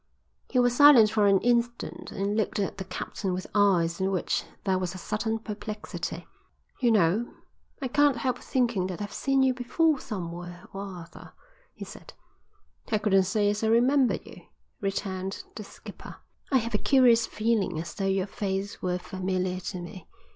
[0.49, 4.45] He was silent for an instant and looked at the captain with eyes in which
[4.63, 6.25] there was a sudden perplexity.
[6.79, 7.31] "You know,
[7.83, 11.33] I can't help thinking that I've seen you before somewhere or other,"
[11.75, 12.13] he said.
[12.91, 14.41] "I couldn't say as I remember you,"
[14.81, 16.15] returned the skipper.
[16.51, 20.07] "I have a curious feeling as though your face were familiar to me.